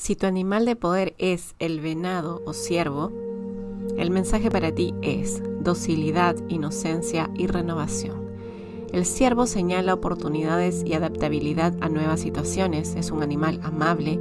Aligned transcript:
Si 0.00 0.16
tu 0.16 0.26
animal 0.26 0.64
de 0.64 0.76
poder 0.76 1.14
es 1.18 1.54
el 1.58 1.78
venado 1.78 2.40
o 2.46 2.54
ciervo, 2.54 3.12
el 3.98 4.10
mensaje 4.10 4.50
para 4.50 4.74
ti 4.74 4.94
es 5.02 5.42
docilidad, 5.60 6.36
inocencia 6.48 7.28
y 7.34 7.48
renovación. 7.48 8.24
El 8.94 9.04
ciervo 9.04 9.46
señala 9.46 9.92
oportunidades 9.92 10.82
y 10.86 10.94
adaptabilidad 10.94 11.74
a 11.82 11.90
nuevas 11.90 12.20
situaciones. 12.20 12.94
Es 12.96 13.10
un 13.10 13.22
animal 13.22 13.60
amable 13.62 14.18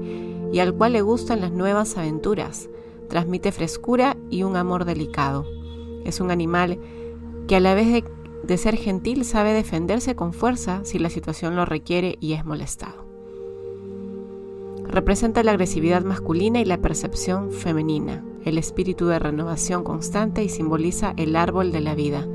y 0.52 0.60
al 0.60 0.73
cual 0.73 0.92
le 0.92 1.01
gustan 1.01 1.39
las 1.39 1.53
nuevas 1.53 1.96
aventuras. 1.96 2.69
Transmite 3.07 3.53
frescura 3.53 4.17
y 4.29 4.43
un 4.43 4.57
amor 4.57 4.83
delicado. 4.83 5.46
Es 6.03 6.19
un 6.19 6.29
animal 6.29 6.77
que 7.47 7.55
a 7.55 7.61
la 7.61 7.73
vez 7.73 7.87
de, 7.87 8.03
de 8.43 8.57
ser 8.57 8.75
gentil 8.75 9.23
sabe 9.23 9.53
defenderse 9.53 10.13
con 10.13 10.33
fuerza 10.33 10.81
si 10.83 10.99
la 10.99 11.09
situación 11.09 11.55
lo 11.55 11.63
requiere 11.63 12.17
y 12.19 12.33
es 12.33 12.43
molestado. 12.43 13.08
Representa 15.00 15.44
la 15.44 15.52
agresividad 15.52 16.04
masculina 16.04 16.59
y 16.59 16.66
la 16.66 16.81
percepción 16.81 17.53
femenina, 17.53 18.21
el 18.44 18.57
espíritu 18.57 19.07
de 19.07 19.17
renovación 19.17 19.85
constante 19.85 20.44
y 20.44 20.49
simboliza 20.49 21.13
el 21.16 21.38
árbol 21.38 21.71
de 21.71 21.80
la 21.80 21.95
vida. 21.95 22.27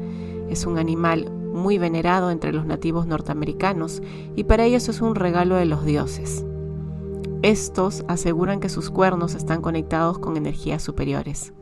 Es 0.48 0.64
un 0.64 0.78
animal 0.78 1.30
muy 1.30 1.76
venerado 1.76 2.30
entre 2.30 2.54
los 2.54 2.64
nativos 2.64 3.06
norteamericanos 3.06 4.00
y 4.34 4.44
para 4.44 4.64
ellos 4.64 4.88
es 4.88 5.02
un 5.02 5.14
regalo 5.14 5.56
de 5.56 5.66
los 5.66 5.84
dioses. 5.84 6.42
Estos 7.42 8.02
aseguran 8.08 8.60
que 8.60 8.70
sus 8.70 8.88
cuernos 8.88 9.34
están 9.34 9.60
conectados 9.60 10.18
con 10.18 10.38
energías 10.38 10.82
superiores. 10.82 11.52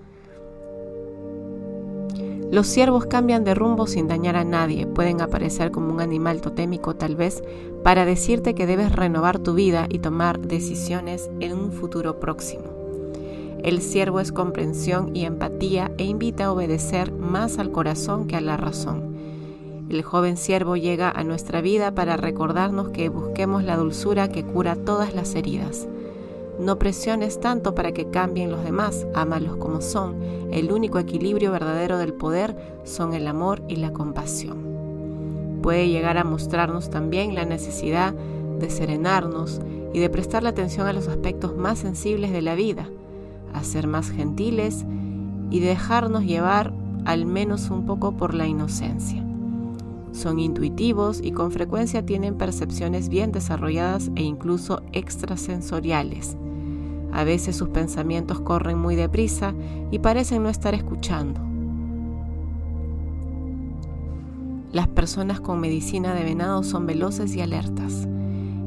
Los 2.53 2.67
ciervos 2.67 3.07
cambian 3.07 3.45
de 3.45 3.55
rumbo 3.55 3.87
sin 3.87 4.09
dañar 4.09 4.37
a 4.37 4.45
nadie, 4.45 4.87
pueden 4.87 5.23
aparecer 5.23 5.71
como 5.71 5.91
un 5.91 6.03
animal 6.03 6.43
totémico 6.43 6.95
tal 6.95 7.17
vez 7.17 7.43
para 7.83 8.05
decirte 8.05 8.55
que 8.55 8.67
debes 8.67 8.93
renovar 8.93 9.39
tu 9.39 9.55
vida 9.55 9.87
y 9.89 10.01
tomar 10.01 10.39
decisiones 10.39 11.31
en 11.41 11.55
un 11.55 11.73
futuro 11.73 12.21
próximo. 12.21 12.65
El 13.63 13.81
ciervo 13.81 14.21
es 14.21 14.33
comprensión 14.33 15.17
y 15.17 15.25
empatía 15.25 15.93
e 15.97 16.05
invita 16.05 16.45
a 16.45 16.53
obedecer 16.53 17.11
más 17.11 17.59
al 17.59 17.73
corazón 17.73 18.27
que 18.27 18.37
a 18.37 18.43
la 18.43 18.59
razón. 18.59 19.17
El 19.89 20.03
joven 20.03 20.37
siervo 20.37 20.77
llega 20.77 21.11
a 21.11 21.25
nuestra 21.25 21.63
vida 21.63 21.95
para 21.95 22.19
recordarnos 22.19 22.91
que 22.91 23.09
busquemos 23.09 23.65
la 23.65 23.79
dulzura 23.79 24.29
que 24.29 24.45
cura 24.45 24.77
todas 24.77 25.15
las 25.15 25.35
heridas. 25.37 25.89
No 26.63 26.79
presiones 26.79 27.41
tanto 27.41 27.75
para 27.75 27.91
que 27.91 28.09
cambien 28.09 28.53
los 28.53 28.63
demás, 28.63 29.05
ámalos 29.15 29.57
como 29.57 29.81
son. 29.81 30.23
El 30.53 30.71
único 30.71 31.01
equilibrio 31.01 31.51
verdadero 31.51 31.99
del 31.99 32.15
poder 32.15 32.57
son 32.85 33.15
el 33.15 33.27
amor 33.27 33.65
y 33.67 33.77
la 33.77 33.93
compasión. 33.93 35.61
Puede 35.61 35.89
llegar 35.89 36.19
a 36.19 36.25
mostrarnos 36.25 36.89
también 36.89 37.35
la 37.35 37.45
necesidad 37.45 38.15
de 38.15 38.71
serenarnos 38.71 39.61
y 39.93 39.99
de 39.99 40.09
prestar 40.09 40.45
la 40.45 40.51
atención 40.51 40.87
a 40.87 40.93
los 40.93 41.09
aspectos 41.09 41.57
más 41.57 41.81
sensibles 41.81 42.31
de 42.31 42.43
la 42.43 42.55
vida, 42.55 42.89
a 43.53 43.65
ser 43.65 43.89
más 43.89 44.13
gentiles 44.13 44.87
y 45.51 45.59
dejarnos 45.59 46.23
llevar 46.23 46.73
al 47.05 47.27
menos 47.27 47.71
un 47.71 47.87
poco 47.87 48.17
por 48.17 48.35
la 48.35 48.47
inocencia. 48.47 49.21
Son 50.13 50.39
intuitivos 50.39 51.21
y 51.25 51.33
con 51.33 51.51
frecuencia 51.51 52.07
tienen 52.07 52.37
percepciones 52.37 53.09
bien 53.09 53.33
desarrolladas 53.33 54.13
e 54.15 54.23
incluso 54.23 54.81
extrasensoriales. 54.93 56.37
A 57.13 57.25
veces 57.25 57.57
sus 57.57 57.69
pensamientos 57.69 58.41
corren 58.41 58.79
muy 58.79 58.97
deprisa 58.97 59.55
y 59.91 59.99
parecen 59.99 60.43
no 60.43 60.49
estar 60.49 60.75
escuchando. 60.75 61.41
Las 64.73 64.89
personas 64.89 65.41
con 65.41 65.61
medicina 65.61 66.15
de 66.15 66.25
venado 66.25 66.63
son 66.63 66.87
veloces 66.87 67.37
y 67.37 67.43
alertas. 67.43 68.09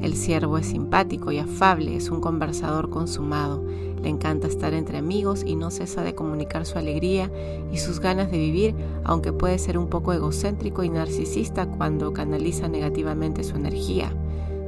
El 0.04 0.14
ciervo 0.14 0.60
es 0.60 0.68
simpático 0.68 1.32
y 1.32 1.40
afable, 1.40 1.96
es 1.96 2.12
un 2.12 2.22
conversador 2.22 2.92
consumado, 2.92 3.64
le 4.04 4.10
encanta 4.10 4.46
estar 4.46 4.76
entre 4.76 5.00
amigos 5.00 5.44
y 5.44 5.56
no 5.56 5.72
cesa 5.72 6.04
de 6.04 6.14
comunicar 6.14 6.68
su 6.68 6.78
alegría 6.78 7.32
y 7.72 7.80
sus 7.80 8.00
ganas 8.00 8.30
de 8.30 8.38
vivir, 8.38 8.76
aunque 9.04 9.34
puede 9.34 9.58
ser 9.58 9.80
un 9.80 9.88
poco 9.88 10.14
egocéntrico 10.14 10.84
y 10.84 10.90
narcisista 10.90 11.66
cuando 11.66 12.14
canaliza 12.14 12.68
negativamente 12.68 13.44
su 13.44 13.56
energía. 13.56 14.14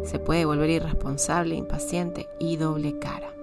Se 0.04 0.18
puede 0.18 0.46
volver 0.46 0.72
irresponsable, 0.72 1.54
impaciente 1.54 2.28
y 2.40 2.56
doble 2.56 2.98
cara. 2.98 3.37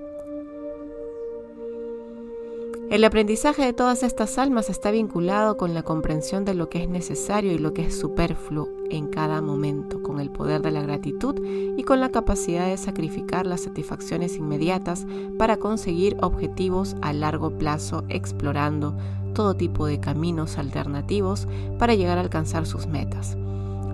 El 2.94 3.03
aprendizaje 3.03 3.65
de 3.65 3.72
todas 3.72 4.05
estas 4.05 4.38
almas 4.38 4.71
está 4.71 4.93
vinculado 4.93 5.56
con 5.56 5.75
la 5.75 5.82
comprensión 5.82 6.44
de 6.44 6.55
lo 6.55 6.69
que 6.69 6.84
es 6.84 6.88
necesario 6.88 7.50
y 7.50 7.59
lo 7.59 7.75
que 7.75 7.87
es 7.87 7.99
superfluo 7.99 8.69
en 8.88 9.09
cada 9.09 9.43
momento, 9.43 10.00
con 10.00 10.21
el 10.21 10.31
poder 10.31 10.62
de 10.62 10.71
la 10.71 10.81
gratitud 10.81 11.44
y 11.44 11.82
con 11.82 11.99
la 11.99 12.10
capacidad 12.10 12.69
de 12.69 12.77
sacrificar 12.77 13.47
las 13.47 13.62
satisfacciones 13.62 14.37
inmediatas 14.37 15.09
para 15.37 15.56
conseguir 15.56 16.16
objetivos 16.21 16.94
a 17.03 17.12
largo 17.12 17.59
plazo, 17.59 18.05
explorando 18.10 18.97
todo 19.34 19.55
tipo 19.55 19.87
de 19.87 19.99
caminos 19.99 20.56
alternativos 20.56 21.49
para 21.81 21.97
llegar 21.97 22.19
a 22.19 22.21
alcanzar 22.21 22.65
sus 22.65 22.87
metas. 22.87 23.37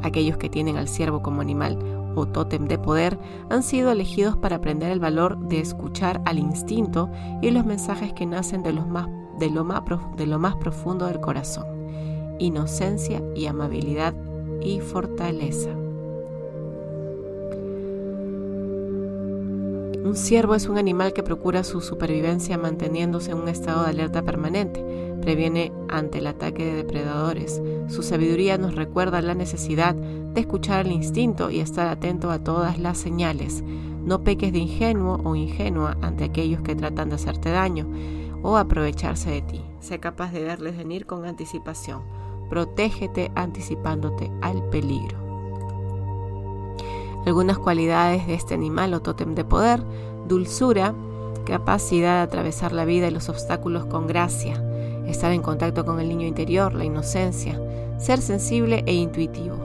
Aquellos 0.02 0.36
que 0.36 0.50
tienen 0.50 0.76
al 0.76 0.88
ciervo 0.88 1.22
como 1.22 1.40
animal 1.40 1.78
o 2.20 2.26
tótem 2.28 2.66
de 2.66 2.78
poder 2.78 3.18
han 3.48 3.62
sido 3.62 3.90
elegidos 3.90 4.36
para 4.36 4.56
aprender 4.56 4.90
el 4.90 5.00
valor 5.00 5.38
de 5.38 5.60
escuchar 5.60 6.20
al 6.24 6.38
instinto 6.38 7.10
y 7.42 7.50
los 7.50 7.64
mensajes 7.64 8.12
que 8.12 8.26
nacen 8.26 8.62
de, 8.62 8.72
más, 8.72 9.08
de, 9.38 9.50
lo, 9.50 9.64
más, 9.64 9.82
de 10.16 10.26
lo 10.26 10.38
más 10.38 10.56
profundo 10.56 11.06
del 11.06 11.20
corazón, 11.20 11.66
inocencia 12.38 13.22
y 13.34 13.46
amabilidad 13.46 14.14
y 14.60 14.80
fortaleza. 14.80 15.79
Un 20.02 20.16
ciervo 20.16 20.54
es 20.54 20.66
un 20.66 20.78
animal 20.78 21.12
que 21.12 21.22
procura 21.22 21.62
su 21.62 21.82
supervivencia 21.82 22.56
manteniéndose 22.56 23.32
en 23.32 23.38
un 23.38 23.48
estado 23.48 23.82
de 23.82 23.90
alerta 23.90 24.22
permanente, 24.22 24.82
previene 25.20 25.72
ante 25.88 26.18
el 26.18 26.26
ataque 26.26 26.64
de 26.64 26.74
depredadores. 26.74 27.60
Su 27.88 28.02
sabiduría 28.02 28.56
nos 28.56 28.74
recuerda 28.74 29.20
la 29.20 29.34
necesidad 29.34 29.94
de 29.94 30.40
escuchar 30.40 30.86
el 30.86 30.92
instinto 30.92 31.50
y 31.50 31.60
estar 31.60 31.86
atento 31.86 32.30
a 32.30 32.42
todas 32.42 32.78
las 32.78 32.96
señales. 32.96 33.62
No 33.62 34.24
peques 34.24 34.54
de 34.54 34.60
ingenuo 34.60 35.20
o 35.22 35.36
ingenua 35.36 35.98
ante 36.00 36.24
aquellos 36.24 36.62
que 36.62 36.74
tratan 36.74 37.10
de 37.10 37.16
hacerte 37.16 37.50
daño 37.50 37.86
o 38.42 38.56
aprovecharse 38.56 39.30
de 39.30 39.42
ti. 39.42 39.60
Sé 39.80 40.00
capaz 40.00 40.32
de 40.32 40.42
verles 40.42 40.78
venir 40.78 41.04
con 41.04 41.26
anticipación. 41.26 42.02
Protégete 42.48 43.30
anticipándote 43.34 44.30
al 44.40 44.66
peligro. 44.70 45.29
Algunas 47.26 47.58
cualidades 47.58 48.26
de 48.26 48.34
este 48.34 48.54
animal 48.54 48.94
o 48.94 49.00
tótem 49.00 49.34
de 49.34 49.44
poder, 49.44 49.82
dulzura, 50.26 50.94
capacidad 51.44 52.16
de 52.16 52.22
atravesar 52.22 52.72
la 52.72 52.84
vida 52.84 53.08
y 53.08 53.10
los 53.10 53.28
obstáculos 53.28 53.84
con 53.86 54.06
gracia, 54.06 54.62
estar 55.06 55.32
en 55.32 55.42
contacto 55.42 55.84
con 55.84 56.00
el 56.00 56.08
niño 56.08 56.26
interior, 56.26 56.74
la 56.74 56.84
inocencia, 56.84 57.60
ser 57.98 58.20
sensible 58.20 58.82
e 58.86 58.94
intuitivo, 58.94 59.56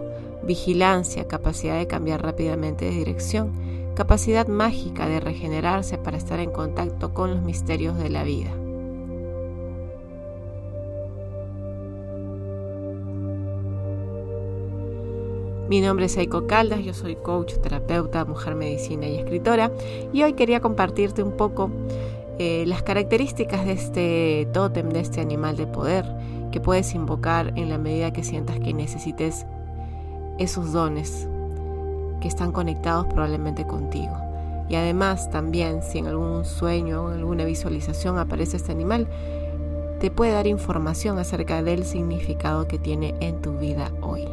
vigilancia, 0.43 1.27
capacidad 1.27 1.77
de 1.77 1.88
cambiar 1.88 2.21
rápidamente 2.21 2.85
de 2.85 2.91
dirección, 2.91 3.51
capacidad 3.95 4.47
mágica 4.47 5.07
de 5.07 5.19
regenerarse 5.19 5.97
para 5.97 6.17
estar 6.17 6.39
en 6.39 6.51
contacto 6.51 7.13
con 7.13 7.31
los 7.31 7.41
misterios 7.41 7.97
de 7.97 8.09
la 8.09 8.23
vida. 8.23 8.51
Mi 15.67 15.81
nombre 15.81 16.05
es 16.05 16.15
Eiko 16.15 16.45
Caldas, 16.45 16.83
yo 16.83 16.93
soy 16.93 17.15
coach, 17.15 17.55
terapeuta, 17.55 18.23
mujer 18.23 18.53
medicina 18.53 19.07
y 19.07 19.15
escritora 19.15 19.71
y 20.13 20.21
hoy 20.21 20.33
quería 20.33 20.59
compartirte 20.59 21.23
un 21.23 21.31
poco 21.31 21.71
eh, 22.37 22.65
las 22.67 22.83
características 22.83 23.65
de 23.65 23.71
este 23.71 24.47
tótem, 24.53 24.89
de 24.89 24.99
este 24.99 25.21
animal 25.21 25.57
de 25.57 25.65
poder 25.65 26.05
que 26.51 26.59
puedes 26.59 26.93
invocar 26.93 27.51
en 27.55 27.69
la 27.69 27.79
medida 27.79 28.13
que 28.13 28.23
sientas 28.23 28.59
que 28.59 28.75
necesites 28.75 29.47
esos 30.37 30.71
dones 30.71 31.27
que 32.21 32.27
están 32.27 32.51
conectados 32.51 33.07
probablemente 33.07 33.65
contigo. 33.65 34.15
Y 34.69 34.75
además 34.75 35.31
también 35.31 35.81
si 35.81 35.97
en 35.97 36.05
algún 36.05 36.45
sueño, 36.45 37.11
en 37.11 37.22
alguna 37.22 37.43
visualización 37.43 38.19
aparece 38.19 38.57
este 38.57 38.72
animal, 38.72 39.07
te 39.99 40.11
puede 40.11 40.34
dar 40.34 40.45
información 40.45 41.17
acerca 41.17 41.63
del 41.63 41.85
significado 41.85 42.67
que 42.67 42.78
tiene 42.78 43.16
en 43.19 43.41
tu 43.41 43.57
vida 43.57 43.91
hoy. 44.01 44.28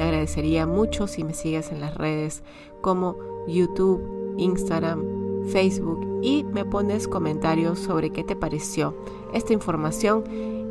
Te 0.00 0.04
agradecería 0.04 0.66
mucho 0.66 1.06
si 1.06 1.24
me 1.24 1.34
sigues 1.34 1.70
en 1.72 1.82
las 1.82 1.94
redes 1.94 2.42
como 2.80 3.18
YouTube, 3.46 4.00
Instagram, 4.38 5.04
Facebook 5.52 6.00
y 6.22 6.42
me 6.42 6.64
pones 6.64 7.06
comentarios 7.06 7.80
sobre 7.80 8.08
qué 8.08 8.24
te 8.24 8.34
pareció 8.34 8.96
esta 9.34 9.52
información 9.52 10.24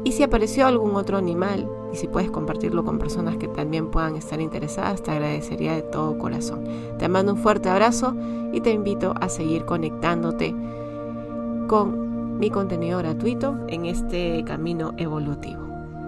y 0.04 0.14
si 0.14 0.24
apareció 0.24 0.66
algún 0.66 0.96
otro 0.96 1.16
animal 1.16 1.70
y 1.94 1.98
si 1.98 2.08
puedes 2.08 2.32
compartirlo 2.32 2.84
con 2.84 2.98
personas 2.98 3.38
que 3.38 3.48
también 3.48 3.92
puedan 3.92 4.16
estar 4.16 4.42
interesadas, 4.42 5.04
te 5.04 5.12
agradecería 5.12 5.76
de 5.76 5.84
todo 5.84 6.18
corazón. 6.18 6.64
Te 6.98 7.08
mando 7.08 7.34
un 7.34 7.38
fuerte 7.38 7.70
abrazo 7.70 8.16
y 8.52 8.62
te 8.62 8.72
invito 8.72 9.14
a 9.22 9.30
seguir 9.30 9.64
conectándote 9.66 10.56
con 11.68 12.40
mi 12.40 12.50
contenido 12.50 12.98
gratuito 12.98 13.60
en 13.68 13.86
este 13.86 14.44
camino 14.44 14.96
evolutivo. 14.98 15.69